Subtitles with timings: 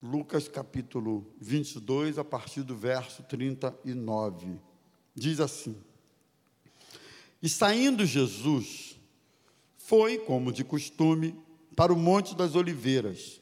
[0.00, 4.60] Lucas capítulo 22, a partir do verso 39.
[5.12, 5.76] Diz assim:
[7.42, 8.96] E saindo Jesus,
[9.76, 11.34] foi, como de costume,
[11.74, 13.40] para o Monte das Oliveiras,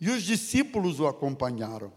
[0.00, 1.92] e os discípulos o acompanharam.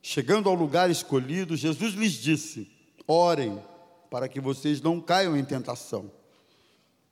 [0.00, 2.70] Chegando ao lugar escolhido, Jesus lhes disse:
[3.04, 3.60] Orem,
[4.08, 6.08] para que vocês não caiam em tentação.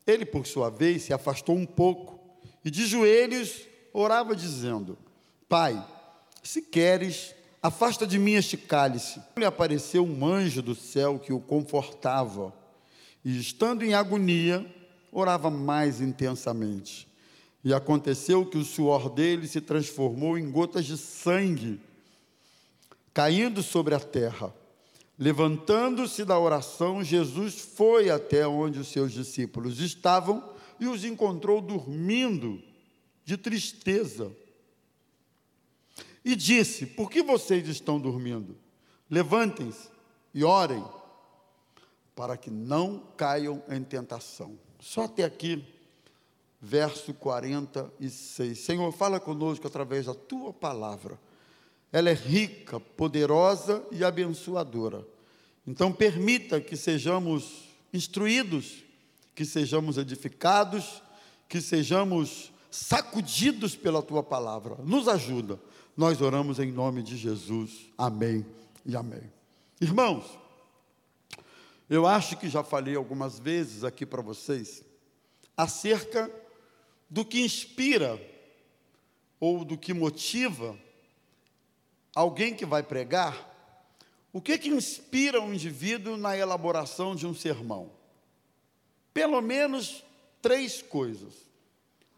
[0.06, 2.20] Ele, por sua vez, se afastou um pouco
[2.64, 4.96] e de joelhos orava, dizendo:
[5.48, 5.84] Pai,
[6.42, 9.20] se queres, afasta de mim este cálice.
[9.36, 12.52] Lhe apareceu um anjo do céu que o confortava,
[13.24, 14.66] e estando em agonia,
[15.12, 17.06] orava mais intensamente.
[17.64, 21.80] E aconteceu que o suor dele se transformou em gotas de sangue,
[23.14, 24.52] caindo sobre a terra.
[25.16, 30.42] Levantando-se da oração, Jesus foi até onde os seus discípulos estavam
[30.80, 32.60] e os encontrou dormindo
[33.24, 34.32] de tristeza.
[36.24, 38.56] E disse: Por que vocês estão dormindo?
[39.10, 39.88] Levantem-se
[40.32, 40.84] e orem,
[42.14, 44.58] para que não caiam em tentação.
[44.80, 45.64] Só até aqui,
[46.60, 48.58] verso 46.
[48.58, 51.18] Senhor, fala conosco através da tua palavra.
[51.90, 55.06] Ela é rica, poderosa e abençoadora.
[55.66, 58.82] Então, permita que sejamos instruídos,
[59.34, 61.02] que sejamos edificados,
[61.48, 64.76] que sejamos sacudidos pela tua palavra.
[64.82, 65.60] Nos ajuda
[65.96, 67.90] nós oramos em nome de Jesus.
[67.98, 68.46] Amém
[68.84, 69.30] e amém.
[69.80, 70.24] Irmãos,
[71.88, 74.82] eu acho que já falei algumas vezes aqui para vocês
[75.56, 76.30] acerca
[77.10, 78.18] do que inspira
[79.38, 80.78] ou do que motiva
[82.14, 83.50] alguém que vai pregar.
[84.32, 87.92] O que que inspira um indivíduo na elaboração de um sermão?
[89.12, 90.02] Pelo menos
[90.40, 91.34] três coisas.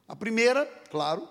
[0.07, 1.29] A primeira, claro,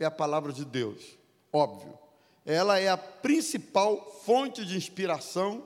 [0.00, 1.23] é a palavra de Deus
[1.54, 1.96] óbvio.
[2.44, 5.62] Ela é a principal fonte de inspiração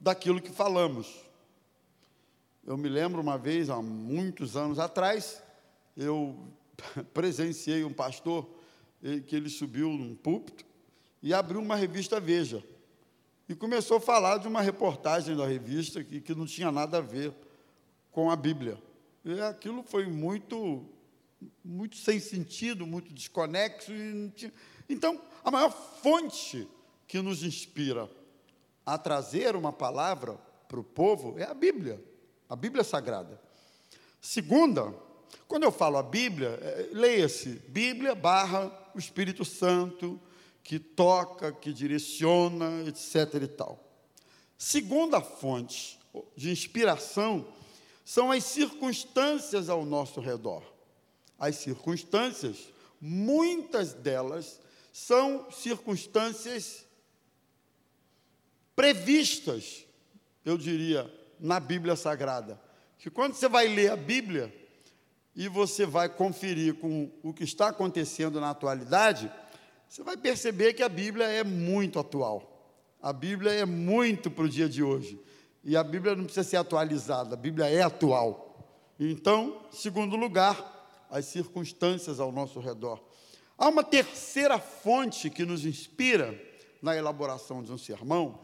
[0.00, 1.14] daquilo que falamos.
[2.66, 5.42] Eu me lembro uma vez, há muitos anos atrás,
[5.96, 6.36] eu
[7.12, 8.48] presenciei um pastor
[9.26, 10.64] que ele subiu num púlpito
[11.22, 12.64] e abriu uma revista Veja.
[13.48, 17.00] E começou a falar de uma reportagem da revista que, que não tinha nada a
[17.00, 17.32] ver
[18.10, 18.76] com a Bíblia.
[19.24, 20.84] E aquilo foi muito,
[21.64, 23.90] muito sem sentido, muito desconexo.
[23.90, 24.52] E tinha,
[24.88, 26.68] então, a maior fonte
[27.06, 28.08] que nos inspira
[28.84, 30.38] a trazer uma palavra
[30.68, 32.02] para o povo é a Bíblia,
[32.48, 33.40] a Bíblia Sagrada.
[34.20, 34.94] Segunda,
[35.46, 40.20] quando eu falo a Bíblia, é, leia-se Bíblia barra o Espírito Santo,
[40.62, 43.42] que toca, que direciona, etc.
[43.42, 43.82] e tal.
[44.56, 45.98] Segunda fonte
[46.36, 47.46] de inspiração
[48.04, 50.62] são as circunstâncias ao nosso redor.
[51.38, 54.60] As circunstâncias, muitas delas
[54.98, 56.84] são circunstâncias
[58.74, 59.86] previstas,
[60.44, 62.60] eu diria, na Bíblia Sagrada.
[62.98, 64.52] Que quando você vai ler a Bíblia
[65.36, 69.30] e você vai conferir com o que está acontecendo na atualidade,
[69.88, 72.76] você vai perceber que a Bíblia é muito atual.
[73.00, 75.20] A Bíblia é muito para o dia de hoje.
[75.62, 78.66] E a Bíblia não precisa ser atualizada, a Bíblia é atual.
[78.98, 83.07] Então, segundo lugar, as circunstâncias ao nosso redor.
[83.58, 86.40] Há uma terceira fonte que nos inspira
[86.80, 88.38] na elaboração de um sermão,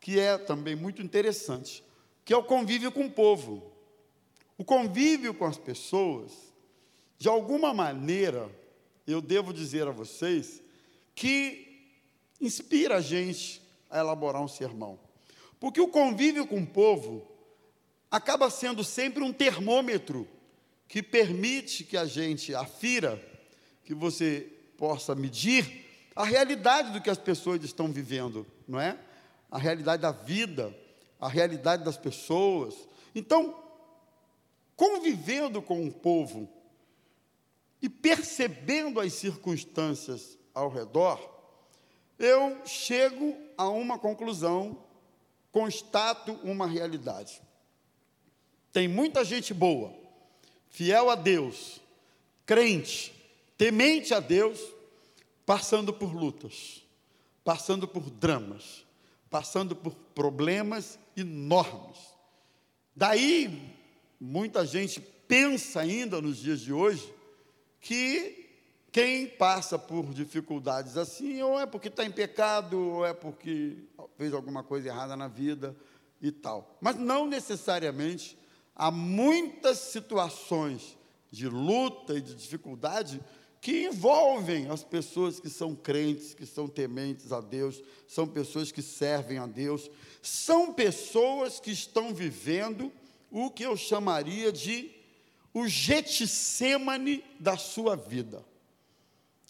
[0.00, 1.84] que é também muito interessante,
[2.24, 3.70] que é o convívio com o povo.
[4.56, 6.32] O convívio com as pessoas,
[7.18, 8.50] de alguma maneira,
[9.06, 10.62] eu devo dizer a vocês,
[11.14, 11.92] que
[12.40, 14.98] inspira a gente a elaborar um sermão.
[15.60, 17.30] Porque o convívio com o povo
[18.10, 20.26] acaba sendo sempre um termômetro
[20.88, 23.35] que permite que a gente afira
[23.86, 28.98] que você possa medir a realidade do que as pessoas estão vivendo, não é?
[29.48, 30.76] A realidade da vida,
[31.20, 32.74] a realidade das pessoas.
[33.14, 33.56] Então,
[34.74, 36.48] convivendo com o povo
[37.80, 41.20] e percebendo as circunstâncias ao redor,
[42.18, 44.82] eu chego a uma conclusão,
[45.52, 47.40] constato uma realidade.
[48.72, 49.94] Tem muita gente boa,
[50.70, 51.80] fiel a Deus,
[52.44, 53.15] crente,
[53.56, 54.60] temente a Deus,
[55.44, 56.82] passando por lutas,
[57.44, 58.84] passando por dramas,
[59.30, 61.98] passando por problemas enormes.
[62.94, 63.74] Daí,
[64.20, 67.12] muita gente pensa ainda nos dias de hoje
[67.80, 68.46] que
[68.90, 73.76] quem passa por dificuldades assim, ou é porque está em pecado, ou é porque
[74.16, 75.76] fez alguma coisa errada na vida
[76.20, 76.78] e tal.
[76.80, 78.38] Mas não necessariamente
[78.74, 80.96] há muitas situações
[81.30, 83.20] de luta e de dificuldade
[83.66, 88.80] que envolvem as pessoas que são crentes, que são tementes a Deus, são pessoas que
[88.80, 89.90] servem a Deus,
[90.22, 92.92] são pessoas que estão vivendo
[93.28, 94.92] o que eu chamaria de
[95.52, 98.44] o Getsemane da sua vida.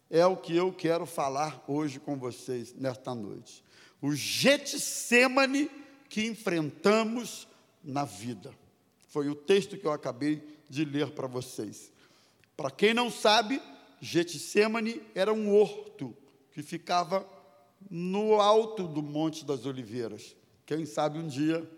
[0.09, 3.63] É o que eu quero falar hoje com vocês nesta noite.
[4.01, 5.71] O Getsemane
[6.09, 7.47] que enfrentamos
[7.85, 8.51] na vida.
[9.09, 11.93] Foi o texto que eu acabei de ler para vocês.
[12.57, 13.61] Para quem não sabe,
[14.07, 16.17] Getsemane era um horto
[16.53, 17.29] que ficava
[17.91, 20.37] no alto do Monte das Oliveiras.
[20.65, 21.69] Quem sabe um dia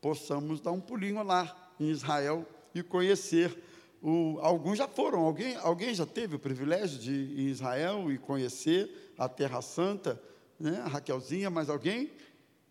[0.00, 3.62] possamos dar um pulinho lá em Israel e conhecer.
[4.00, 8.16] O, alguns já foram, alguém, alguém já teve o privilégio de ir em Israel e
[8.16, 10.20] conhecer a Terra Santa,
[10.58, 10.80] né?
[10.82, 12.10] a Raquelzinha, mais alguém?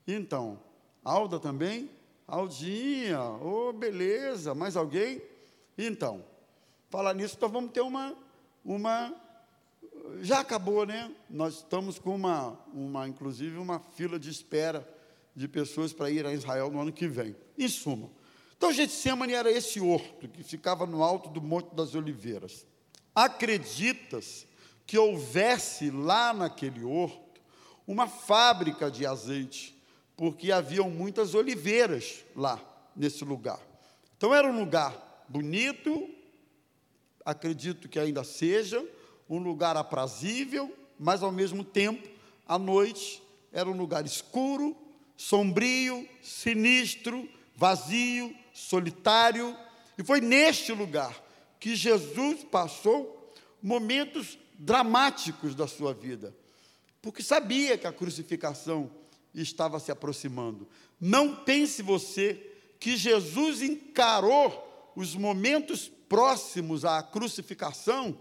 [0.08, 0.60] Então,
[1.04, 1.88] Alda também?
[2.28, 5.22] Aldinha, oh, beleza, mais alguém?
[5.78, 6.26] Então,
[6.90, 8.16] falar nisso, então vamos ter uma,
[8.64, 9.14] uma.
[10.22, 11.12] Já acabou, né?
[11.30, 14.88] Nós estamos com uma, uma, inclusive, uma fila de espera
[15.36, 17.36] de pessoas para ir a Israel no ano que vem.
[17.58, 18.10] Em suma.
[18.58, 22.66] Então, Getsemane era esse horto que ficava no alto do Monte das Oliveiras.
[23.14, 24.48] Acreditas
[24.86, 27.42] que houvesse lá naquele horto
[27.86, 29.78] uma fábrica de azeite,
[30.16, 32.60] porque haviam muitas oliveiras lá
[32.96, 33.60] nesse lugar.
[34.16, 36.10] Então era um lugar bonito,
[37.26, 38.84] acredito que ainda seja,
[39.30, 42.08] um lugar aprazível, mas ao mesmo tempo,
[42.48, 43.22] à noite,
[43.52, 44.76] era um lugar escuro,
[45.16, 49.56] sombrio, sinistro, vazio, solitário.
[49.98, 51.24] E foi neste lugar
[51.60, 56.36] que Jesus passou momentos dramáticos da sua vida,
[57.02, 58.90] porque sabia que a crucificação
[59.34, 60.68] estava se aproximando.
[61.00, 68.16] Não pense você que Jesus encarou os momentos próximos à crucificação,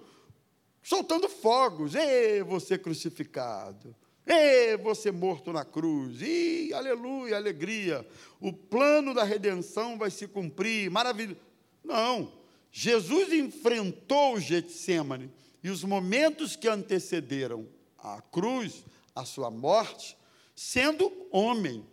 [0.82, 1.94] soltando fogos.
[1.94, 3.94] Ei, você crucificado.
[4.26, 6.22] Ei, você morto na cruz.
[6.22, 8.08] Ih, aleluia, alegria.
[8.40, 10.90] O plano da redenção vai se cumprir.
[10.90, 11.36] Maravilha.
[11.84, 12.32] Não.
[12.70, 15.30] Jesus enfrentou o Getsemane
[15.62, 17.68] e os momentos que antecederam
[17.98, 20.16] a cruz, a sua morte,
[20.56, 21.86] sendo homem,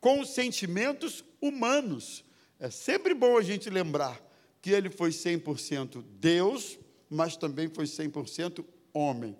[0.00, 2.24] com sentimentos humanos.
[2.58, 4.31] É sempre bom a gente lembrar
[4.62, 6.78] que ele foi 100% Deus,
[7.10, 8.64] mas também foi 100%
[8.94, 9.36] homem.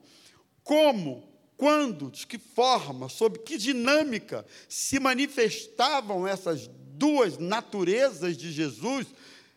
[0.65, 9.07] Como, quando, de que forma, sob que dinâmica se manifestavam essas duas naturezas de Jesus,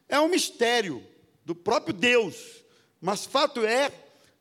[0.07, 1.03] é um mistério
[1.43, 2.63] do próprio Deus.
[3.01, 3.91] Mas fato é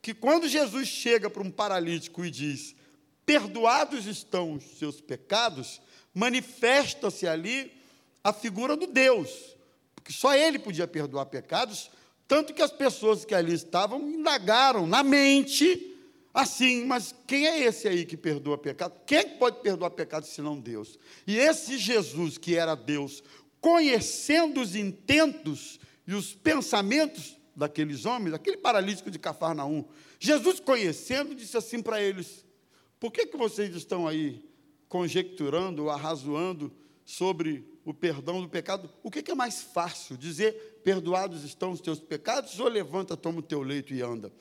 [0.02, 2.76] que quando Jesus chega para um paralítico e diz:
[3.24, 5.80] Perdoados estão os seus pecados,
[6.12, 7.72] manifesta-se ali
[8.22, 9.54] a figura do Deus
[10.04, 11.90] porque só ele podia perdoar pecados,
[12.28, 15.96] tanto que as pessoas que ali estavam indagaram na mente,
[16.34, 19.00] assim, mas quem é esse aí que perdoa pecado?
[19.06, 20.98] Quem é pode perdoar pecado senão Deus?
[21.26, 23.22] E esse Jesus, que era Deus,
[23.62, 29.86] conhecendo os intentos e os pensamentos daqueles homens, aquele paralítico de Cafarnaum,
[30.20, 32.44] Jesus conhecendo, disse assim para eles:
[33.00, 34.44] Por que, que vocês estão aí
[34.86, 36.70] conjecturando, arrazoando
[37.06, 40.16] sobre o perdão do pecado, o que é mais fácil?
[40.16, 44.32] Dizer, perdoados estão os teus pecados, ou levanta, toma o teu leito e anda?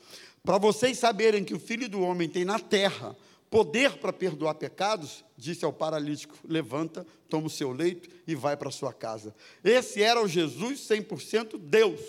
[0.42, 3.16] Para vocês saberem que o Filho do Homem tem na terra
[3.50, 8.70] poder para perdoar pecados, disse ao paralítico: levanta, toma o seu leito e vai para
[8.70, 9.34] sua casa.
[9.62, 12.00] Esse era o Jesus 100% Deus.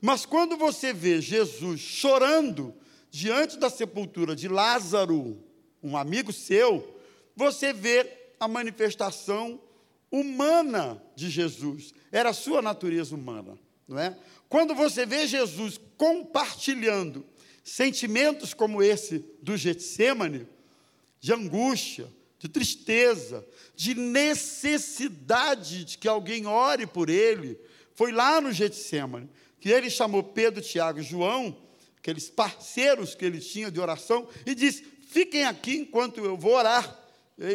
[0.00, 2.74] Mas quando você vê Jesus chorando
[3.10, 5.38] diante da sepultura de Lázaro,
[5.82, 6.96] um amigo seu,
[7.34, 9.60] você vê a manifestação
[10.10, 14.16] humana de Jesus, era a sua natureza humana, não é?
[14.48, 17.24] Quando você vê Jesus compartilhando
[17.64, 20.46] sentimentos como esse do Getsemane,
[21.18, 23.44] de angústia, de tristeza,
[23.74, 27.58] de necessidade de que alguém ore por ele,
[27.94, 31.56] foi lá no Getsemane que ele chamou Pedro, Tiago e João,
[31.98, 37.02] aqueles parceiros que ele tinha de oração, e disse: Fiquem aqui enquanto eu vou orar.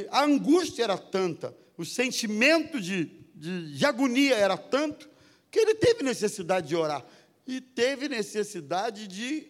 [0.09, 5.09] A angústia era tanta, o sentimento de, de, de agonia era tanto
[5.49, 7.05] que ele teve necessidade de orar.
[7.45, 9.47] E teve necessidade de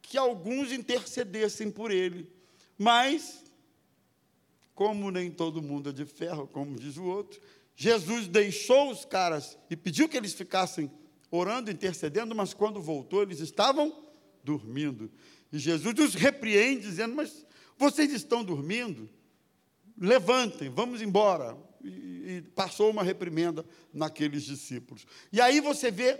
[0.00, 2.30] que alguns intercedessem por ele.
[2.78, 3.44] Mas,
[4.74, 7.40] como nem todo mundo é de ferro, como diz o outro,
[7.74, 10.90] Jesus deixou os caras e pediu que eles ficassem
[11.30, 14.04] orando, intercedendo, mas quando voltou, eles estavam
[14.44, 15.10] dormindo.
[15.52, 17.44] E Jesus os repreende, dizendo: Mas
[17.76, 19.10] vocês estão dormindo?
[19.98, 21.56] Levantem, vamos embora.
[21.82, 25.06] E, passou uma reprimenda naqueles discípulos.
[25.30, 26.18] E aí você vê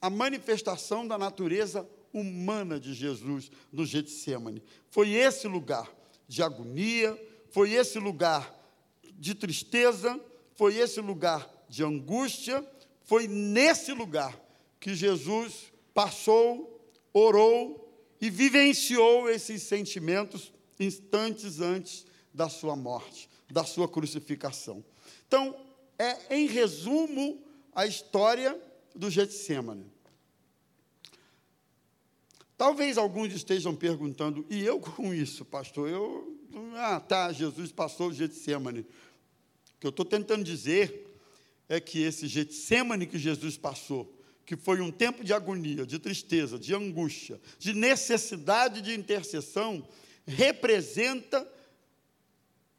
[0.00, 4.62] a manifestação da natureza humana de Jesus no Getsemane.
[4.88, 5.90] Foi esse lugar
[6.26, 8.54] de agonia, foi esse lugar
[9.12, 10.18] de tristeza,
[10.54, 12.66] foi esse lugar de angústia,
[13.02, 14.38] foi nesse lugar
[14.80, 17.84] que Jesus passou, orou
[18.20, 24.84] e vivenciou esses sentimentos instantes antes da sua morte, da sua crucificação.
[25.26, 25.56] Então,
[25.98, 27.40] é em resumo
[27.72, 28.60] a história
[28.94, 29.86] do Getsemane.
[32.56, 35.88] Talvez alguns estejam perguntando, e eu com isso, pastor?
[35.88, 36.38] Eu,
[36.76, 38.80] ah, tá, Jesus passou o Getsemane.
[38.80, 38.86] O
[39.80, 41.18] que eu estou tentando dizer
[41.68, 44.12] é que esse Getsemane que Jesus passou,
[44.46, 49.86] que foi um tempo de agonia, de tristeza, de angústia, de necessidade de intercessão,
[50.26, 51.46] representa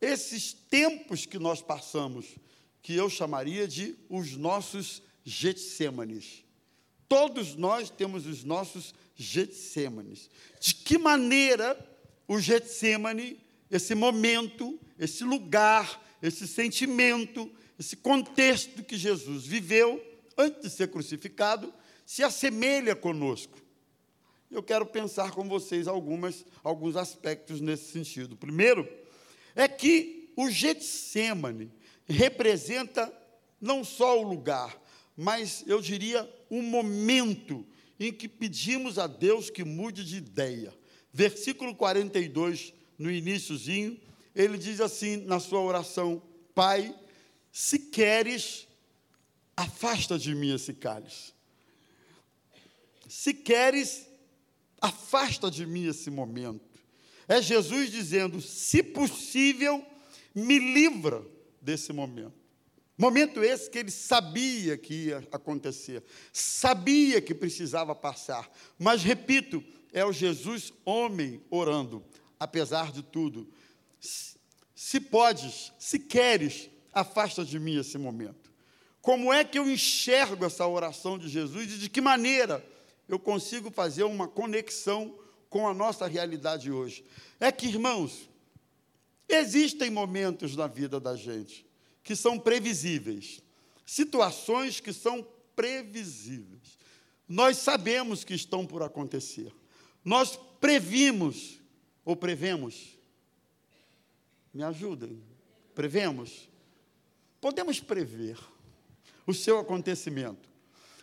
[0.05, 2.25] esses tempos que nós passamos,
[2.81, 6.43] que eu chamaria de os nossos Getsêmanes.
[7.07, 10.29] Todos nós temos os nossos Getsêmanes.
[10.59, 11.77] De que maneira
[12.27, 13.39] o Getsemane,
[13.71, 20.03] esse momento, esse lugar, esse sentimento, esse contexto que Jesus viveu
[20.37, 21.73] antes de ser crucificado,
[22.05, 23.57] se assemelha conosco.
[24.51, 28.35] Eu quero pensar com vocês algumas, alguns aspectos nesse sentido.
[28.35, 28.87] Primeiro,
[29.55, 31.71] é que o Getsemane
[32.05, 33.11] representa
[33.59, 34.79] não só o lugar,
[35.15, 37.65] mas eu diria o momento
[37.99, 40.73] em que pedimos a Deus que mude de ideia.
[41.11, 43.99] Versículo 42, no iníciozinho,
[44.35, 46.21] ele diz assim na sua oração:
[46.53, 46.93] Pai,
[47.51, 48.67] se queres,
[49.55, 51.33] afasta de mim esse cálice.
[53.07, 54.07] Se queres,
[54.81, 56.74] afasta de mim esse momento.
[57.27, 59.85] É Jesus dizendo: se possível,
[60.33, 61.23] me livra
[61.61, 62.45] desse momento.
[62.97, 66.01] Momento esse que ele sabia que ia acontecer,
[66.31, 72.03] sabia que precisava passar, mas repito, é o Jesus homem orando,
[72.39, 73.49] apesar de tudo.
[74.73, 78.53] Se podes, se queres, afasta de mim esse momento.
[79.01, 82.65] Como é que eu enxergo essa oração de Jesus e de que maneira
[83.07, 85.13] eu consigo fazer uma conexão
[85.55, 87.05] com a nossa realidade hoje?
[87.39, 88.29] É que, irmãos,
[89.25, 91.65] existem momentos na vida da gente
[92.03, 93.41] que são previsíveis,
[93.85, 96.77] situações que são previsíveis.
[97.25, 99.49] Nós sabemos que estão por acontecer.
[100.03, 101.61] Nós previmos
[102.03, 102.89] ou prevemos.
[104.53, 105.23] Me ajudem.
[105.73, 106.49] Prevemos?
[107.39, 108.37] Podemos prever
[109.25, 110.49] o seu acontecimento.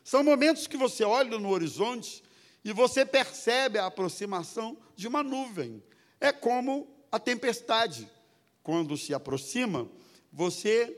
[0.04, 2.23] São momentos que você olha no horizonte
[2.64, 5.83] e você percebe a aproximação de uma nuvem.
[6.21, 8.09] É como a tempestade.
[8.62, 9.88] Quando se aproxima,
[10.33, 10.97] você,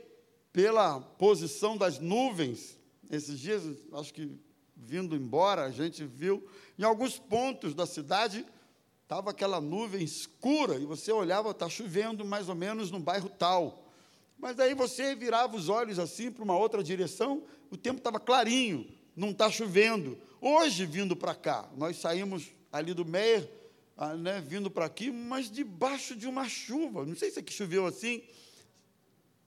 [0.53, 2.77] pela posição das nuvens,
[3.09, 4.39] esses dias, acho que
[4.75, 8.45] vindo embora, a gente viu em alguns pontos da cidade
[9.05, 13.87] estava aquela nuvem escura e você olhava, está chovendo mais ou menos no bairro tal.
[14.37, 18.87] Mas aí você virava os olhos assim para uma outra direção, o tempo estava clarinho,
[19.15, 20.17] não está chovendo.
[20.47, 23.49] Hoje, vindo para cá, nós saímos ali do Meier,
[23.97, 27.03] ah, né, vindo para aqui, mas debaixo de uma chuva.
[27.03, 28.21] Não sei se aqui choveu assim,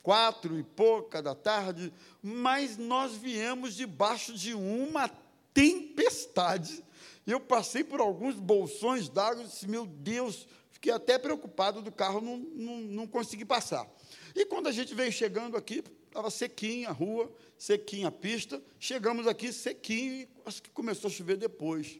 [0.03, 5.09] quatro e pouca da tarde, mas nós viemos debaixo de uma
[5.53, 6.83] tempestade.
[7.25, 12.19] Eu passei por alguns bolsões d'água e disse, meu Deus, fiquei até preocupado do carro
[12.19, 13.89] não, não, não conseguir passar.
[14.35, 19.27] E quando a gente veio chegando aqui, estava sequinha a rua, sequinha a pista, chegamos
[19.27, 21.99] aqui sequinho e acho que começou a chover depois.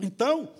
[0.00, 0.52] Então,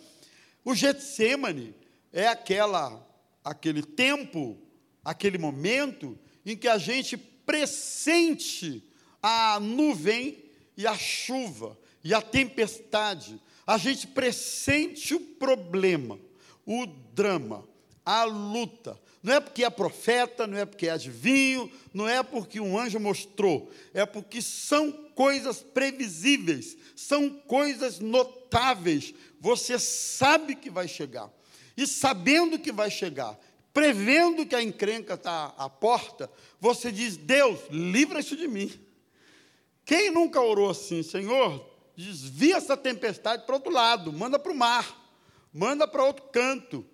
[0.64, 1.74] o Getsemane
[2.12, 3.04] é aquela,
[3.44, 4.56] aquele tempo,
[5.04, 8.82] aquele momento em que a gente pressente
[9.22, 10.44] a nuvem
[10.76, 13.40] e a chuva e a tempestade.
[13.66, 16.18] A gente pressente o problema,
[16.64, 17.68] o drama,
[18.04, 22.60] a luta, não é porque é profeta, não é porque é adivinho, não é porque
[22.60, 29.12] um anjo mostrou, é porque são coisas previsíveis, são coisas notáveis.
[29.40, 31.28] Você sabe que vai chegar.
[31.76, 33.36] E sabendo que vai chegar,
[33.74, 36.30] prevendo que a encrenca está à porta,
[36.60, 38.72] você diz: Deus, livra isso de mim.
[39.84, 45.10] Quem nunca orou assim, Senhor, desvia essa tempestade para outro lado, manda para o mar,
[45.52, 46.86] manda para outro canto.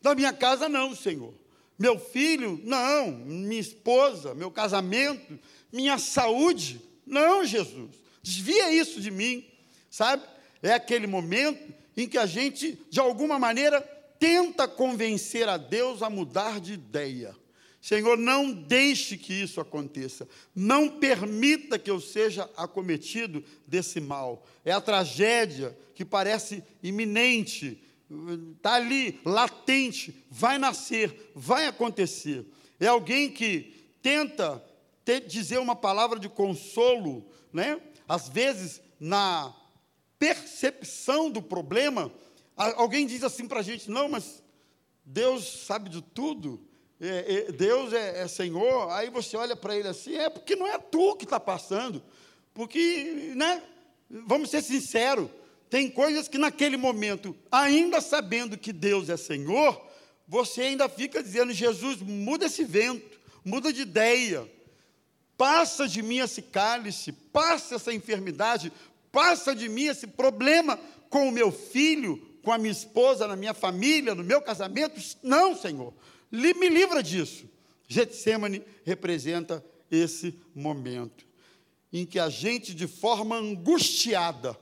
[0.00, 1.34] Da minha casa, não, Senhor
[1.78, 5.38] meu filho, não, minha esposa, meu casamento,
[5.72, 7.90] minha saúde, não, Jesus,
[8.22, 9.44] desvia isso de mim,
[9.90, 10.22] sabe?
[10.62, 13.80] É aquele momento em que a gente, de alguma maneira,
[14.18, 17.34] tenta convencer a Deus a mudar de ideia.
[17.80, 20.26] Senhor, não deixe que isso aconteça.
[20.54, 24.44] Não permita que eu seja acometido desse mal.
[24.64, 27.80] É a tragédia que parece iminente,
[28.56, 32.46] está ali, latente, vai nascer, vai acontecer.
[32.78, 34.62] É alguém que tenta
[35.04, 37.80] ter, dizer uma palavra de consolo, né?
[38.08, 39.54] às vezes, na
[40.18, 42.12] percepção do problema,
[42.56, 44.42] alguém diz assim para a gente: não, mas
[45.04, 46.60] Deus sabe de tudo,
[47.00, 48.90] é, é, Deus é, é, Senhor.
[48.90, 52.02] Aí você olha para ele assim: é porque não é tu que está passando,
[52.54, 53.62] porque, né?
[54.08, 55.28] Vamos ser sinceros,
[55.68, 59.84] tem coisas que naquele momento, ainda sabendo que Deus é Senhor,
[60.28, 64.48] você ainda fica dizendo: Jesus, muda esse vento, muda de ideia,
[65.36, 68.72] passa de mim esse cálice, passa essa enfermidade,
[69.10, 70.78] passa de mim esse problema
[71.10, 75.00] com o meu filho, com a minha esposa, na minha família, no meu casamento.
[75.22, 75.92] Não, Senhor,
[76.30, 77.48] me livra disso.
[77.88, 81.24] Getsemane representa esse momento
[81.92, 84.58] em que a gente, de forma angustiada,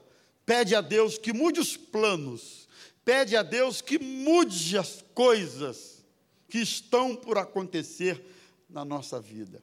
[0.47, 2.69] pede a Deus que mude os planos,
[3.05, 6.05] pede a Deus que mude as coisas
[6.49, 8.25] que estão por acontecer
[8.69, 9.63] na nossa vida.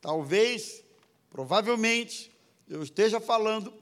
[0.00, 0.82] Talvez,
[1.30, 2.30] provavelmente,
[2.68, 3.72] eu esteja falando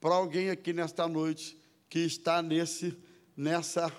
[0.00, 2.96] para alguém aqui nesta noite que está nesse,
[3.36, 3.92] nessa,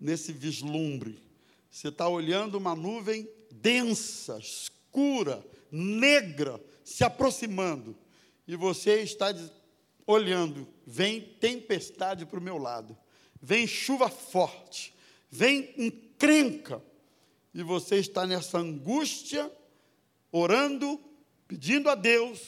[0.00, 1.22] nesse vislumbre.
[1.70, 7.96] Você está olhando uma nuvem densa, escura, negra, se aproximando,
[8.46, 9.32] e você está
[10.08, 12.96] olhando, vem tempestade para o meu lado,
[13.42, 14.94] vem chuva forte,
[15.30, 16.82] vem encrenca,
[17.52, 19.52] e você está nessa angústia,
[20.32, 20.98] orando,
[21.46, 22.40] pedindo a Deus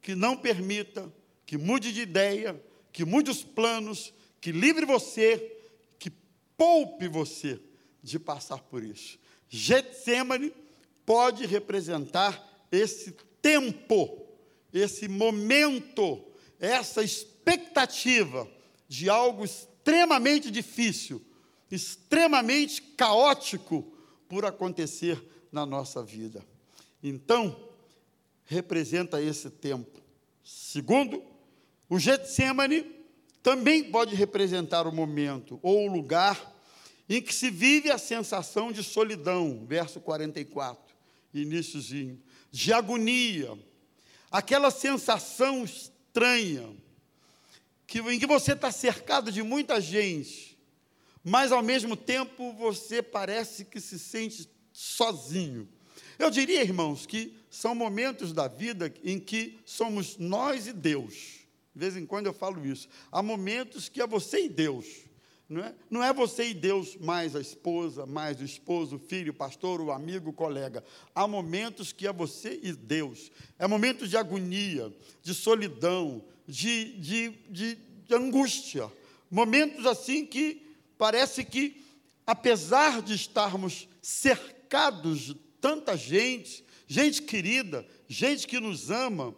[0.00, 1.12] que não permita
[1.44, 2.62] que mude de ideia,
[2.92, 5.56] que mude os planos, que livre você,
[5.98, 6.10] que
[6.56, 7.60] poupe você
[8.00, 9.18] de passar por isso.
[9.48, 10.52] Getsemane
[11.04, 14.26] pode representar esse tempo,
[14.72, 16.29] esse momento,
[16.60, 18.46] essa expectativa
[18.86, 21.24] de algo extremamente difícil,
[21.70, 23.82] extremamente caótico
[24.28, 26.44] por acontecer na nossa vida.
[27.02, 27.68] Então,
[28.44, 30.00] representa esse tempo.
[30.44, 31.22] Segundo,
[31.88, 32.84] o Getsemane
[33.42, 36.56] também pode representar o momento ou o lugar
[37.08, 40.94] em que se vive a sensação de solidão, verso 44,
[41.34, 42.20] iníciozinho,
[42.52, 43.58] de agonia,
[44.30, 45.64] aquela sensação
[46.10, 46.68] estranha,
[47.86, 50.58] que, em que você está cercado de muita gente,
[51.22, 55.68] mas ao mesmo tempo você parece que se sente sozinho.
[56.18, 61.40] Eu diria, irmãos, que são momentos da vida em que somos nós e Deus.
[61.74, 62.88] De vez em quando eu falo isso.
[63.10, 64.86] Há momentos que é você e Deus.
[65.50, 65.74] Não é?
[65.90, 69.80] não é você e Deus mais a esposa, mais o esposo, o filho, o pastor,
[69.80, 70.84] o amigo, o colega.
[71.12, 73.32] Há momentos que é você e Deus.
[73.58, 77.74] É momentos de agonia, de solidão, de, de, de,
[78.06, 78.90] de angústia.
[79.28, 80.62] Momentos assim que
[80.96, 81.84] parece que,
[82.24, 89.34] apesar de estarmos cercados de tanta gente, gente querida, gente que nos ama,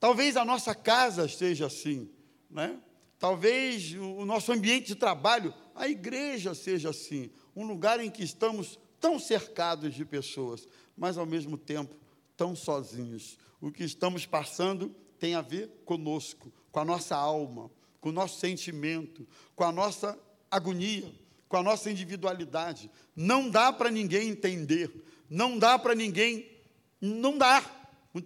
[0.00, 2.10] Talvez a nossa casa seja assim,
[2.50, 2.80] né?
[3.20, 8.78] Talvez o nosso ambiente de trabalho, a igreja seja assim, um lugar em que estamos
[8.98, 11.94] tão cercados de pessoas, mas ao mesmo tempo
[12.34, 13.36] tão sozinhos.
[13.60, 18.40] O que estamos passando tem a ver conosco, com a nossa alma, com o nosso
[18.40, 20.18] sentimento, com a nossa
[20.50, 21.12] agonia,
[21.46, 22.90] com a nossa individualidade.
[23.14, 24.90] Não dá para ninguém entender,
[25.28, 26.50] não dá para ninguém,
[26.98, 27.62] não dá.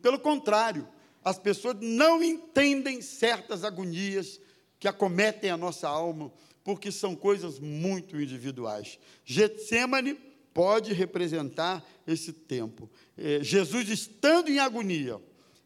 [0.00, 0.86] Pelo contrário,
[1.24, 4.38] as pessoas não entendem certas agonias
[4.84, 6.30] que acometem a nossa alma,
[6.62, 8.98] porque são coisas muito individuais.
[9.24, 10.12] Getsemane
[10.52, 12.90] pode representar esse tempo.
[13.16, 15.18] É, Jesus, estando em agonia,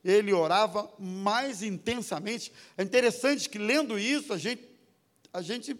[0.04, 2.52] ele orava mais intensamente.
[2.76, 4.62] É interessante que, lendo isso, a gente,
[5.32, 5.76] a gente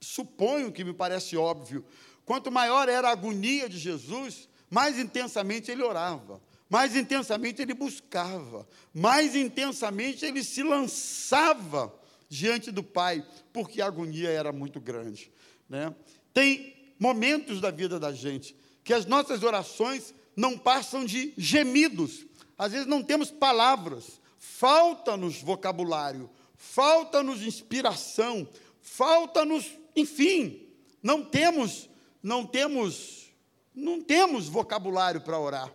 [0.00, 1.84] supõe o que me parece óbvio.
[2.24, 8.64] Quanto maior era a agonia de Jesus, mais intensamente ele orava mais intensamente ele buscava,
[8.94, 11.92] mais intensamente ele se lançava
[12.30, 15.30] diante do Pai, porque a agonia era muito grande.
[15.68, 15.92] Né?
[16.32, 22.24] Tem momentos da vida da gente que as nossas orações não passam de gemidos,
[22.56, 28.48] às vezes não temos palavras, falta-nos vocabulário, falta-nos inspiração,
[28.80, 30.68] falta-nos, enfim,
[31.02, 31.90] não temos,
[32.22, 33.32] não temos,
[33.74, 35.74] não temos vocabulário para orar.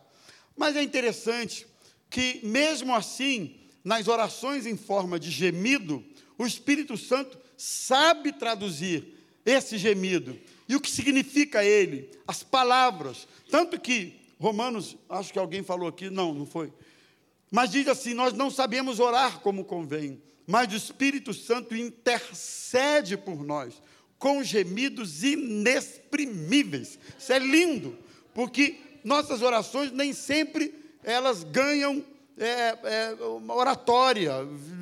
[0.56, 1.68] Mas é interessante
[2.10, 6.04] que, mesmo assim, nas orações em forma de gemido,
[6.38, 9.14] o Espírito Santo sabe traduzir
[9.46, 12.10] esse gemido E o que significa ele?
[12.28, 13.28] As palavras.
[13.50, 16.72] Tanto que Romanos, acho que alguém falou aqui, não, não foi.
[17.52, 23.44] Mas diz assim: nós não sabemos orar como convém, mas o Espírito Santo intercede por
[23.44, 23.82] nós
[24.18, 26.98] com gemidos inexprimíveis.
[27.18, 27.98] Isso é lindo,
[28.34, 32.04] porque nossas orações nem sempre elas ganham
[32.38, 33.16] é, é,
[33.48, 34.34] oratória,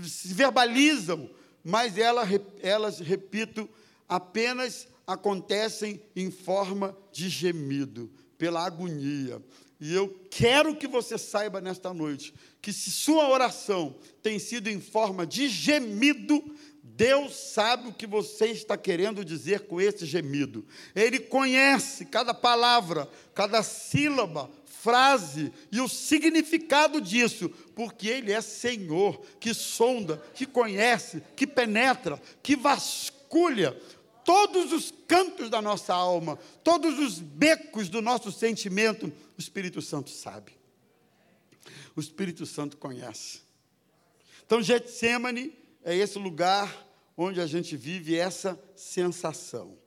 [0.03, 1.29] se verbalizam,
[1.63, 2.23] mas ela,
[2.62, 3.69] elas, repito,
[4.08, 9.41] apenas acontecem em forma de gemido, pela agonia.
[9.80, 14.80] E eu quero que você saiba nesta noite que se sua oração tem sido em
[14.80, 16.41] forma de gemido,
[16.82, 20.65] Deus sabe o que você está querendo dizer com esse gemido.
[20.95, 24.49] Ele conhece cada palavra, cada sílaba,
[24.84, 32.22] frase e o significado disso, porque Ele é Senhor, que sonda, que conhece, que penetra,
[32.43, 33.72] que vasculha
[34.26, 39.08] todos os cantos da nossa alma, todos os becos do nosso sentimento.
[39.38, 40.52] O Espírito Santo sabe.
[41.96, 43.39] O Espírito Santo conhece.
[44.46, 49.78] Então, Getsemane é esse lugar onde a gente vive essa sensação,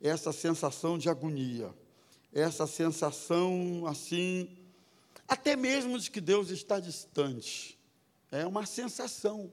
[0.00, 1.72] essa sensação de agonia,
[2.32, 4.56] essa sensação assim,
[5.26, 7.78] até mesmo de que Deus está distante.
[8.30, 9.52] É uma sensação.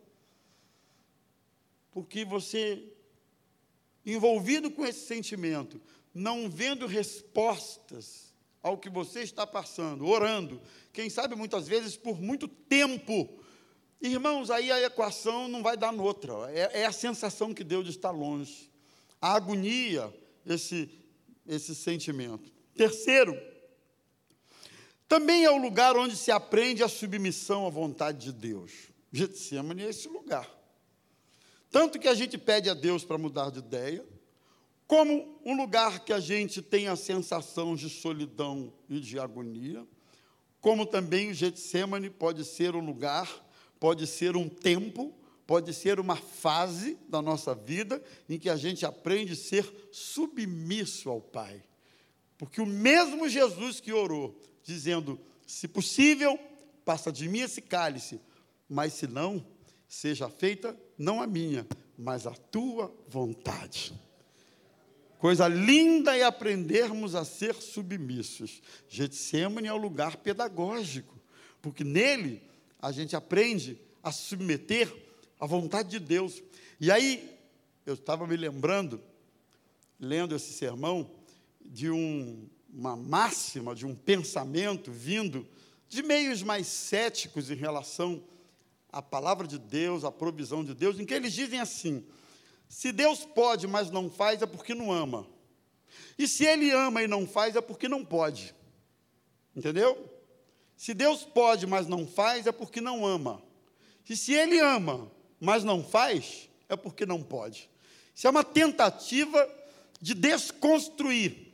[1.91, 2.83] Porque você,
[4.05, 5.81] envolvido com esse sentimento,
[6.13, 10.61] não vendo respostas ao que você está passando, orando,
[10.91, 13.39] quem sabe muitas vezes por muito tempo,
[13.99, 16.33] Irmãos, aí a equação não vai dar noutra.
[16.51, 18.71] É, é a sensação que Deus está longe.
[19.19, 20.13] A agonia,
[20.45, 20.89] esse,
[21.47, 22.51] esse sentimento.
[22.77, 23.37] Terceiro,
[25.07, 28.71] também é o lugar onde se aprende a submissão à vontade de Deus.
[29.11, 30.49] Getsemane é esse lugar.
[31.71, 34.05] Tanto que a gente pede a Deus para mudar de ideia,
[34.85, 39.85] como um lugar que a gente tem a sensação de solidão e de agonia,
[40.61, 43.45] como também o Getsemane pode ser um lugar
[43.79, 45.13] pode ser um tempo,
[45.45, 51.09] pode ser uma fase da nossa vida em que a gente aprende a ser submisso
[51.09, 51.63] ao Pai.
[52.37, 56.39] Porque o mesmo Jesus que orou, dizendo: se possível,
[56.85, 58.19] passa de mim esse cálice,
[58.69, 59.45] mas se não,
[59.87, 61.65] seja feita não a minha,
[61.97, 63.93] mas a tua vontade.
[65.19, 68.61] Coisa linda é aprendermos a ser submissos.
[68.87, 71.19] Getsemane é o lugar pedagógico,
[71.61, 72.41] porque nele
[72.79, 74.93] a gente aprende a submeter
[75.39, 76.43] à vontade de Deus.
[76.79, 77.35] E aí,
[77.85, 79.01] eu estava me lembrando,
[79.99, 81.09] lendo esse sermão,
[81.67, 85.47] de um, uma máxima, de um pensamento vindo
[85.89, 88.23] de meios mais céticos em relação
[88.91, 92.05] à palavra de Deus, à provisão de Deus, em que eles dizem assim:
[92.67, 95.27] se Deus pode, mas não faz, é porque não ama.
[96.17, 98.55] E se Ele ama e não faz, é porque não pode.
[99.55, 100.13] Entendeu?
[100.75, 103.41] Se Deus pode, mas não faz, é porque não ama.
[104.07, 107.69] E se Ele ama, mas não faz, é porque não pode.
[108.13, 109.47] Isso é uma tentativa
[110.01, 111.46] de desconstruir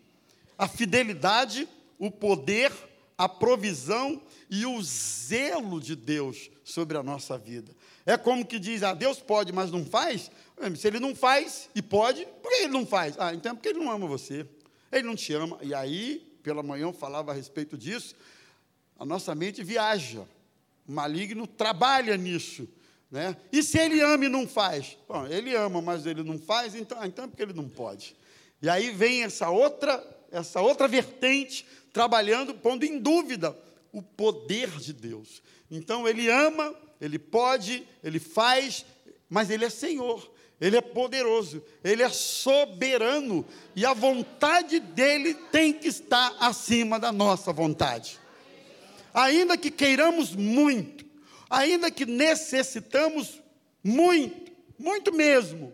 [0.63, 2.71] a fidelidade, o poder,
[3.17, 7.71] a provisão e o zelo de Deus sobre a nossa vida.
[8.05, 10.29] É como que diz, ah, Deus pode, mas não faz?
[10.75, 13.15] Se ele não faz e pode, por que ele não faz?
[13.17, 14.45] Ah, então é porque ele não ama você.
[14.91, 15.57] Ele não te ama.
[15.61, 18.15] E aí, pela manhã eu falava a respeito disso
[19.03, 20.25] a nossa mente viaja.
[20.87, 22.67] O maligno trabalha nisso.
[23.11, 23.35] Né?
[23.51, 24.97] E se ele ama e não faz?
[25.07, 28.15] Bom, ele ama, mas ele não faz, então, então é porque ele não pode.
[28.61, 30.01] E aí vem essa outra,
[30.33, 33.57] essa outra vertente trabalhando, pondo em dúvida
[33.91, 35.41] o poder de Deus.
[35.71, 38.85] Então ele ama, ele pode, ele faz,
[39.29, 40.31] mas ele é Senhor.
[40.61, 47.11] Ele é poderoso, ele é soberano e a vontade dele tem que estar acima da
[47.11, 48.19] nossa vontade
[49.13, 51.05] ainda que queiramos muito,
[51.49, 53.41] ainda que necessitamos
[53.83, 55.73] muito, muito mesmo,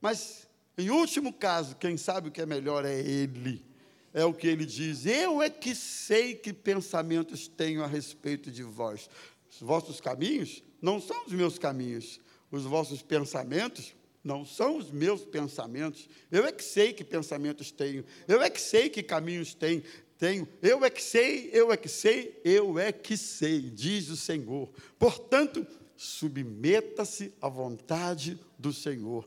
[0.00, 3.64] mas em último caso, quem sabe o que é melhor é Ele.
[4.12, 8.62] É o que ele diz: Eu é que sei que pensamentos tenho a respeito de
[8.62, 9.08] vós.
[9.50, 12.20] Os vossos caminhos não são os meus caminhos,
[12.50, 16.08] os vossos pensamentos não são os meus pensamentos.
[16.30, 19.82] Eu é que sei que pensamentos tenho, eu é que sei que caminhos tenho
[20.20, 24.16] tenho, eu é que sei, eu é que sei, eu é que sei, diz o
[24.18, 24.68] Senhor.
[24.98, 29.26] Portanto, submeta-se à vontade do Senhor,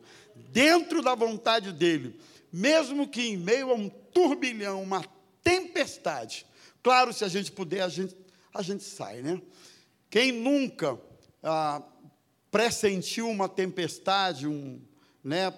[0.52, 2.16] dentro da vontade dele,
[2.54, 5.04] mesmo que em meio a um turbilhão, uma
[5.44, 6.46] tempestade.
[6.84, 8.16] Claro, se a gente puder, a gente,
[8.54, 9.42] a gente sai, né?
[10.08, 11.00] Quem nunca
[11.42, 11.82] ah,
[12.52, 14.80] pressentiu uma tempestade, um,
[15.24, 15.52] né,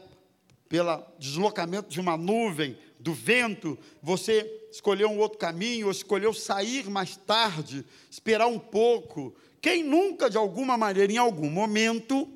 [0.69, 6.89] pelo deslocamento de uma nuvem, do vento, você escolheu um outro caminho, ou escolheu sair
[6.89, 9.35] mais tarde, esperar um pouco.
[9.61, 12.27] Quem nunca, de alguma maneira, em algum momento,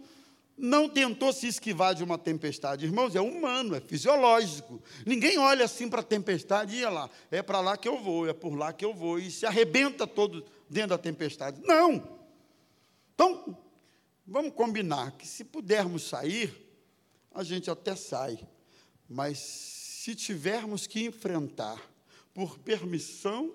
[0.60, 2.86] não tentou se esquivar de uma tempestade.
[2.86, 4.82] Irmãos, é humano, é fisiológico.
[5.06, 8.28] Ninguém olha assim para a tempestade e ia lá, é para lá que eu vou,
[8.28, 11.62] é por lá que eu vou, e se arrebenta todo dentro da tempestade.
[11.64, 12.20] Não!
[13.16, 13.58] Então,
[14.28, 16.54] vamos combinar que se pudermos sair,
[17.34, 18.40] a gente até sai,
[19.08, 21.82] mas se tivermos que enfrentar
[22.34, 23.54] por permissão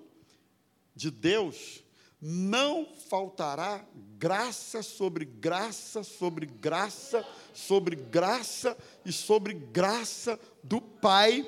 [0.95, 1.83] de Deus,
[2.21, 3.85] não faltará
[4.17, 11.45] graça sobre graça, sobre graça, sobre graça e sobre graça do Pai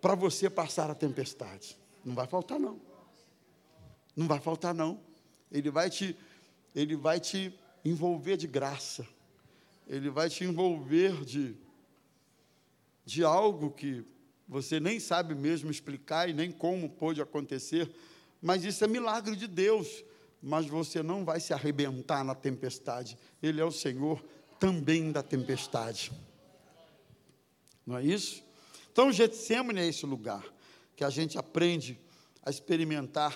[0.00, 1.76] para você passar a tempestade.
[2.04, 2.80] Não vai faltar não.
[4.16, 5.00] Não vai faltar não.
[5.50, 6.16] Ele vai te
[6.74, 9.06] ele vai te envolver de graça.
[9.86, 11.56] Ele vai te envolver de
[13.04, 14.04] de algo que
[14.48, 17.90] você nem sabe mesmo explicar e nem como pôde acontecer,
[18.44, 20.04] mas isso é milagre de Deus
[20.46, 23.16] mas você não vai se arrebentar na tempestade.
[23.42, 24.22] Ele é o Senhor
[24.60, 26.12] também da tempestade.
[27.86, 28.44] Não é isso?
[28.92, 30.44] Então, Getsemane é esse lugar
[30.94, 31.98] que a gente aprende
[32.42, 33.34] a experimentar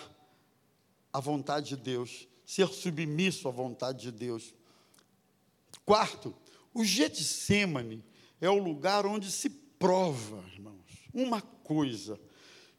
[1.11, 4.55] a vontade de Deus, ser submisso à vontade de Deus.
[5.87, 6.37] Quarto,
[6.75, 8.05] o Getsemane
[8.39, 12.21] é o lugar onde se prova, irmãos, uma coisa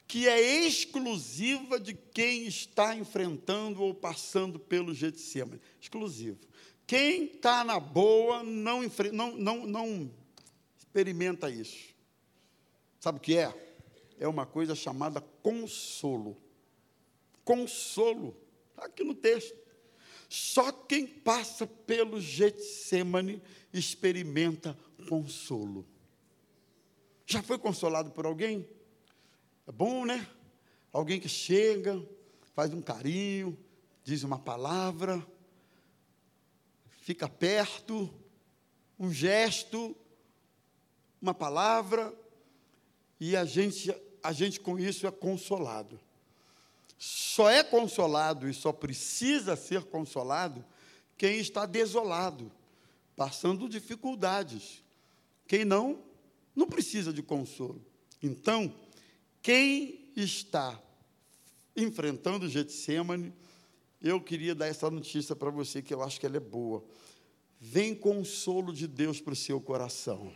[0.09, 5.61] que é exclusiva de quem está enfrentando ou passando pelo Getsemane.
[5.79, 6.39] Exclusivo.
[6.87, 8.81] Quem está na boa não,
[9.13, 10.11] não, não, não
[10.79, 11.93] experimenta isso.
[12.99, 13.53] Sabe o que é?
[14.17, 16.35] É uma coisa chamada consolo.
[17.45, 18.35] Consolo.
[18.71, 19.55] Está aqui no texto.
[20.27, 24.75] Só quem passa pelo Getsemane experimenta
[25.07, 25.85] consolo.
[27.27, 28.67] Já foi consolado por alguém?
[29.69, 30.27] É bom, né?
[30.91, 32.03] Alguém que chega,
[32.55, 33.55] faz um carinho,
[34.03, 35.23] diz uma palavra,
[37.01, 38.11] fica perto,
[38.97, 39.95] um gesto,
[41.21, 42.11] uma palavra,
[43.19, 45.99] e a gente, a gente com isso é consolado.
[46.97, 50.65] Só é consolado e só precisa ser consolado
[51.15, 52.51] quem está desolado,
[53.15, 54.83] passando dificuldades.
[55.47, 56.01] Quem não,
[56.55, 57.85] não precisa de consolo.
[58.23, 58.73] Então,
[59.41, 60.81] quem está
[61.75, 63.33] enfrentando Getsemane,
[64.01, 66.83] eu queria dar essa notícia para você que eu acho que ela é boa.
[67.59, 70.31] Vem consolo de Deus para o seu coração.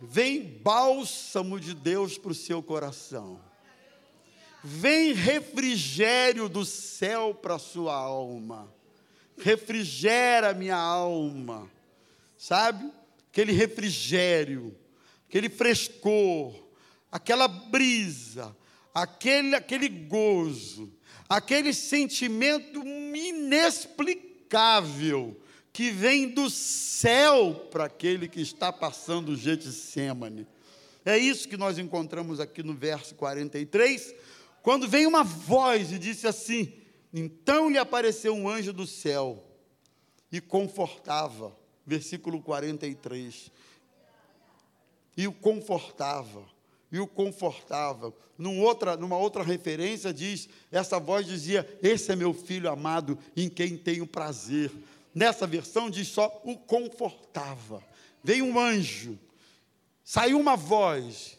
[0.00, 3.40] Vem bálsamo de Deus para o seu coração.
[4.62, 8.72] Vem refrigério do céu para a sua alma.
[9.36, 11.68] Refrigera minha alma.
[12.38, 12.92] Sabe?
[13.30, 14.76] Aquele refrigério,
[15.28, 16.61] aquele frescor,
[17.12, 18.56] aquela brisa,
[18.94, 20.90] aquele, aquele gozo,
[21.28, 22.82] aquele sentimento
[23.14, 25.38] inexplicável
[25.70, 30.48] que vem do céu para aquele que está passando Getsemane.
[31.04, 34.14] É isso que nós encontramos aqui no verso 43,
[34.62, 36.72] quando vem uma voz e disse assim:
[37.12, 39.44] Então lhe apareceu um anjo do céu
[40.30, 41.54] e confortava.
[41.84, 43.50] Versículo 43.
[45.16, 46.46] E o confortava
[46.92, 48.14] e o confortava.
[48.36, 53.48] Num outra, numa outra referência diz, essa voz dizia: "Esse é meu filho amado, em
[53.48, 54.70] quem tenho prazer".
[55.14, 57.82] Nessa versão diz só o confortava.
[58.22, 59.18] Veio um anjo,
[60.04, 61.38] saiu uma voz,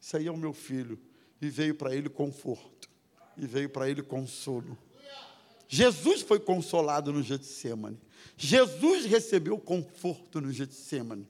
[0.00, 0.98] isso aí é o meu filho,
[1.40, 2.88] e veio para ele conforto,
[3.36, 4.76] e veio para ele consolo.
[5.72, 7.96] Jesus foi consolado no Getsemane.
[8.36, 11.26] Jesus recebeu conforto no Getsemane.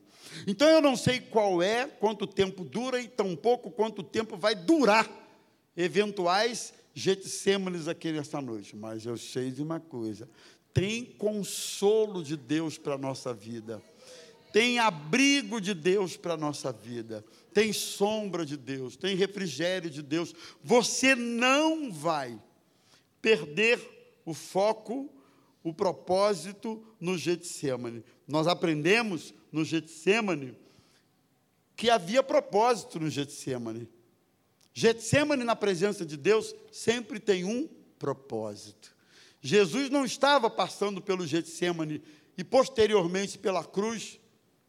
[0.47, 5.09] Então eu não sei qual é, quanto tempo dura e tampouco quanto tempo vai durar
[5.77, 10.29] eventuais Getsêmanes aqui nessa noite, mas eu sei de uma coisa:
[10.75, 13.81] tem consolo de Deus para a nossa vida,
[14.53, 20.03] tem abrigo de Deus para a nossa vida, tem sombra de Deus, tem refrigério de
[20.03, 20.35] Deus.
[20.65, 22.37] Você não vai
[23.23, 23.81] perder
[24.25, 25.09] o foco,
[25.63, 28.05] o propósito no Getsemane.
[28.27, 30.57] Nós aprendemos no Getsemane
[31.77, 33.89] que havia propósito no Getsemane.
[34.73, 37.69] Getsemane na presença de Deus sempre tem um
[37.99, 38.95] propósito.
[39.41, 42.03] Jesus não estava passando pelo Getsemane
[42.37, 44.21] e posteriormente pela cruz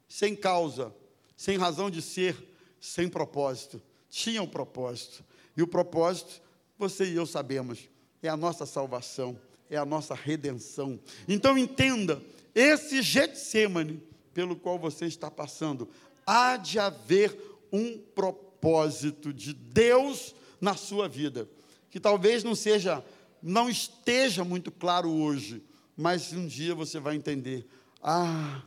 [0.08, 0.94] sem causa,
[1.36, 2.36] sem razão de ser,
[2.80, 3.82] sem propósito.
[4.10, 5.24] Tinha um propósito.
[5.56, 6.42] E o propósito,
[6.78, 7.90] você e eu sabemos,
[8.22, 9.40] é a nossa salvação,
[9.72, 11.00] é a nossa redenção.
[11.28, 12.22] Então entenda
[12.54, 14.04] esse Getsemane
[14.34, 15.90] pelo qual você está passando,
[16.26, 17.36] Há de haver
[17.72, 21.50] um propósito de Deus na sua vida,
[21.90, 23.04] que talvez não seja,
[23.42, 25.64] não esteja muito claro hoje,
[25.98, 27.68] mas um dia você vai entender.
[28.02, 28.62] Ah,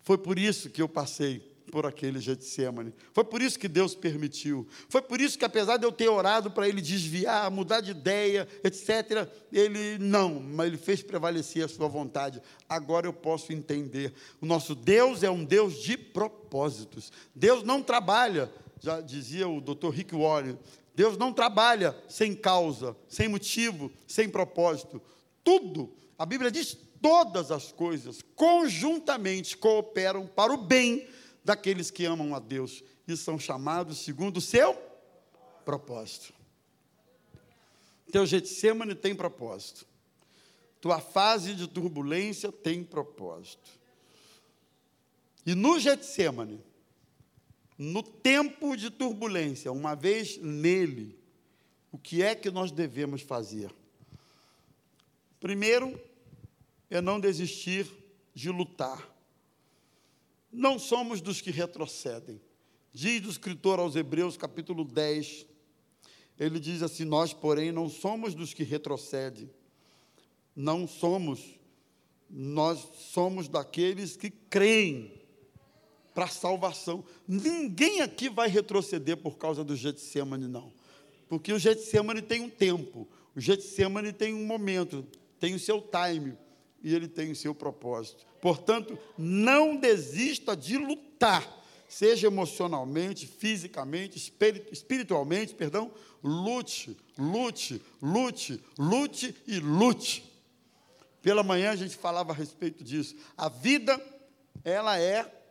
[0.00, 2.92] foi por isso que eu passei por aquele Getsemane.
[3.12, 4.66] Foi por isso que Deus permitiu.
[4.88, 8.48] Foi por isso que, apesar de eu ter orado para ele desviar, mudar de ideia,
[8.62, 12.40] etc., ele não, mas ele fez prevalecer a sua vontade.
[12.68, 14.12] Agora eu posso entender.
[14.40, 17.12] O nosso Deus é um Deus de propósitos.
[17.34, 18.50] Deus não trabalha,
[18.80, 19.90] já dizia o Dr.
[19.90, 20.58] Rick Warren,
[20.94, 25.02] Deus não trabalha sem causa, sem motivo, sem propósito.
[25.42, 31.06] Tudo, a Bíblia diz, todas as coisas conjuntamente cooperam para o bem
[31.44, 34.74] daqueles que amam a Deus e são chamados segundo o seu
[35.64, 36.32] propósito.
[38.10, 39.86] Teu Getsemane tem propósito.
[40.80, 43.70] Tua fase de turbulência tem propósito.
[45.44, 46.62] E no Getsemane,
[47.76, 51.18] no tempo de turbulência, uma vez nele,
[51.92, 53.74] o que é que nós devemos fazer?
[55.40, 56.00] Primeiro,
[56.88, 57.86] é não desistir
[58.34, 59.13] de lutar
[60.54, 62.40] não somos dos que retrocedem.
[62.92, 65.46] Diz o escritor aos Hebreus, capítulo 10,
[66.38, 69.50] ele diz assim: Nós, porém, não somos dos que retrocedem,
[70.54, 71.58] não somos,
[72.30, 72.78] nós
[73.12, 75.20] somos daqueles que creem
[76.14, 77.04] para a salvação.
[77.26, 80.72] Ninguém aqui vai retroceder por causa do Getsemane, não.
[81.28, 85.04] Porque o Getsemane tem um tempo, o Getsemane tem um momento,
[85.40, 86.36] tem o seu time
[86.84, 88.26] e ele tem o seu propósito.
[88.42, 94.32] Portanto, não desista de lutar, seja emocionalmente, fisicamente,
[94.70, 95.90] espiritualmente, perdão,
[96.22, 100.30] lute, lute, lute, lute e lute.
[101.22, 103.16] Pela manhã a gente falava a respeito disso.
[103.34, 103.98] A vida,
[104.62, 105.42] ela é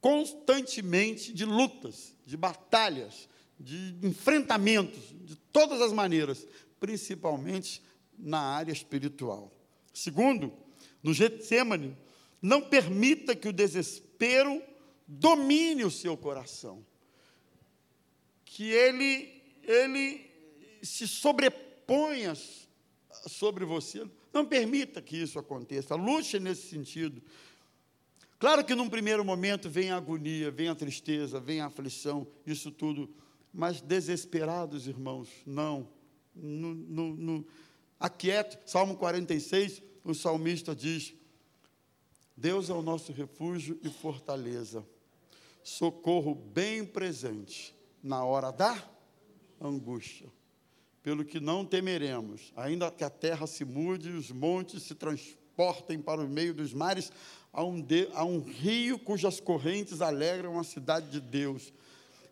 [0.00, 6.46] constantemente de lutas, de batalhas, de enfrentamentos, de todas as maneiras,
[6.78, 7.82] principalmente
[8.18, 9.52] na área espiritual.
[9.92, 10.50] Segundo,
[11.02, 11.96] no Getsemane,
[12.40, 14.62] não permita que o desespero
[15.06, 16.84] domine o seu coração.
[18.44, 20.30] Que ele, ele
[20.82, 22.34] se sobreponha
[23.26, 24.06] sobre você.
[24.32, 25.94] Não permita que isso aconteça.
[25.94, 27.22] Lute nesse sentido.
[28.38, 32.70] Claro que num primeiro momento vem a agonia, vem a tristeza, vem a aflição, isso
[32.70, 33.12] tudo.
[33.52, 35.86] Mas desesperados, irmãos, não.
[36.34, 37.46] No, no, no,
[37.98, 41.14] aquiete, Salmo 46, o salmista diz:
[42.36, 44.84] Deus é o nosso refúgio e fortaleza,
[45.62, 48.82] socorro bem presente na hora da
[49.60, 50.28] angústia.
[51.02, 56.00] Pelo que não temeremos, ainda que a terra se mude e os montes se transportem
[56.00, 57.10] para o meio dos mares,
[57.52, 61.72] há um, de, há um rio cujas correntes alegram a cidade de Deus.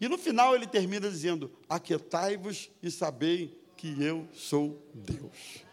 [0.00, 5.67] E no final ele termina dizendo: Aquietai-vos e sabei que eu sou Deus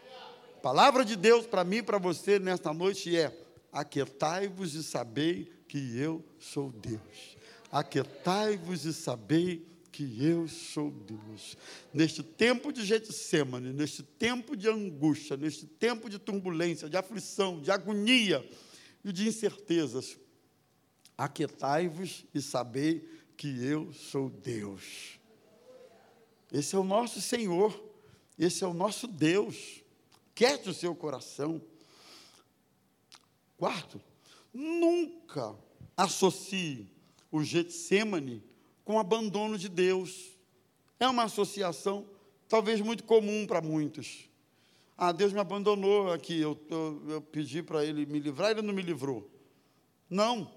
[0.66, 3.32] palavra de Deus para mim e para você nesta noite é:
[3.70, 7.36] aquietai-vos e sabei que eu sou Deus.
[7.70, 11.56] Aquietai-vos e sabei que eu sou Deus.
[11.94, 17.70] Neste tempo de Getsemane, neste tempo de angústia, neste tempo de turbulência, de aflição, de
[17.70, 18.44] agonia
[19.04, 20.18] e de incertezas,
[21.16, 25.20] aquietai-vos e sabei que eu sou Deus.
[26.52, 27.80] Esse é o nosso Senhor,
[28.36, 29.85] esse é o nosso Deus
[30.36, 31.62] aquete o seu coração.
[33.56, 33.98] Quarto,
[34.52, 35.56] nunca
[35.96, 36.92] associe
[37.32, 38.44] o Getsemane
[38.84, 40.36] com o abandono de Deus.
[41.00, 42.06] É uma associação
[42.46, 44.28] talvez muito comum para muitos.
[44.94, 48.74] Ah, Deus me abandonou aqui, eu, eu, eu pedi para Ele me livrar, Ele não
[48.74, 49.30] me livrou.
[50.08, 50.50] Não.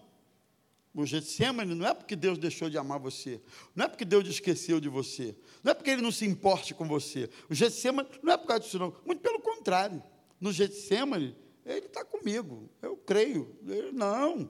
[0.94, 3.40] O Getsemane não é porque Deus deixou de amar você,
[3.76, 6.86] não é porque Deus esqueceu de você, não é porque Ele não se importe com
[6.88, 7.30] você.
[7.50, 8.94] O Getsemane não é por causa disso, não.
[9.06, 10.02] Muito pelo contrário.
[10.40, 13.56] No Getsemane, Ele está comigo, eu creio.
[13.68, 14.50] Ele, não.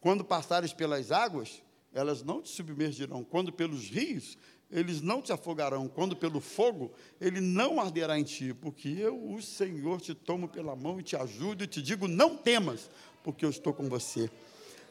[0.00, 3.22] Quando passares pelas águas, elas não te submergirão.
[3.24, 4.36] Quando pelos rios,
[4.70, 5.88] eles não te afogarão.
[5.88, 8.52] Quando pelo fogo, ele não arderá em ti.
[8.52, 12.36] Porque eu, o Senhor, te tomo pela mão e te ajudo e te digo: não
[12.36, 12.90] temas,
[13.22, 14.28] porque eu estou com você.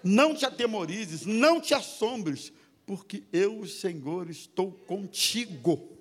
[0.01, 2.51] Não te atemorizes, não te assombres,
[2.85, 5.92] porque eu, o Senhor, estou contigo.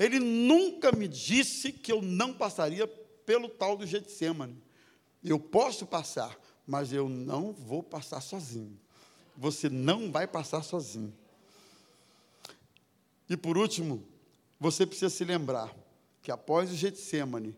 [0.00, 2.86] Ele nunca me disse que eu não passaria
[3.26, 4.56] pelo tal do Getsemane.
[5.22, 6.34] Eu posso passar,
[6.66, 8.80] mas eu não vou passar sozinho.
[9.36, 11.12] Você não vai passar sozinho.
[13.28, 14.02] E por último,
[14.58, 15.70] você precisa se lembrar
[16.22, 17.54] que após o Getsemane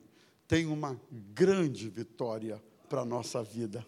[0.49, 3.87] tem uma grande vitória para a nossa vida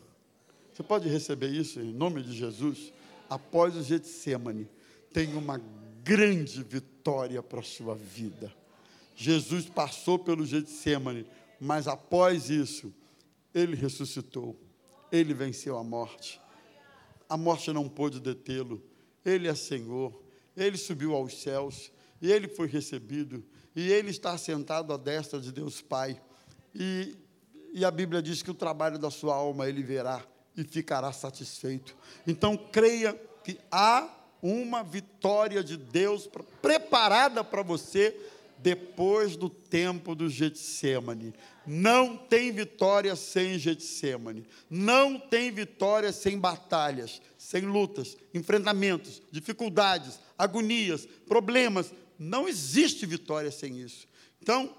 [0.74, 2.92] Você pode receber isso em nome de Jesus?
[3.30, 4.68] Após o Getsemane,
[5.12, 5.60] tem uma
[6.04, 8.52] grande vitória para a sua vida.
[9.16, 11.26] Jesus passou pelo Getsemane,
[11.58, 12.92] mas após isso,
[13.54, 14.54] ele ressuscitou.
[15.10, 16.40] Ele venceu a morte.
[17.28, 18.82] A morte não pôde detê-lo.
[19.24, 20.22] Ele é Senhor.
[20.54, 21.90] Ele subiu aos céus
[22.20, 23.44] e ele foi recebido
[23.74, 26.20] e ele está sentado à destra de Deus Pai.
[26.74, 27.16] E,
[27.72, 30.24] e a Bíblia diz que o trabalho da sua alma ele verá
[30.56, 31.96] e ficará satisfeito.
[32.26, 34.08] Então creia que há
[34.46, 36.28] uma vitória de Deus
[36.60, 38.14] preparada para você
[38.58, 41.32] depois do tempo do Getsemane.
[41.66, 44.46] Não tem vitória sem Getsemane.
[44.68, 51.90] Não tem vitória sem batalhas, sem lutas, enfrentamentos, dificuldades, agonias, problemas.
[52.18, 54.06] Não existe vitória sem isso.
[54.42, 54.76] Então,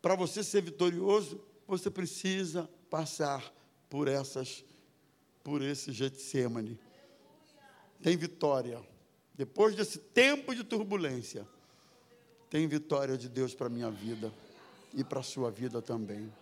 [0.00, 1.38] para você ser vitorioso,
[1.68, 3.52] você precisa passar
[3.90, 4.64] por essas
[5.44, 6.76] por esse Getsemane.
[8.02, 8.80] Tem vitória.
[9.34, 11.46] Depois desse tempo de turbulência,
[12.48, 14.32] tem vitória de Deus para a minha vida
[14.94, 16.32] e para a sua vida também.